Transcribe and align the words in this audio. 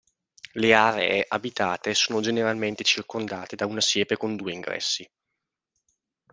Le 0.53 0.73
aree 0.73 1.23
abitate 1.27 1.93
sono 1.93 2.21
generalmente 2.21 2.83
circondate 2.83 3.55
da 3.55 3.67
una 3.67 3.81
siepe 3.81 4.17
con 4.17 4.35
due 4.35 4.51
ingressi. 4.51 5.07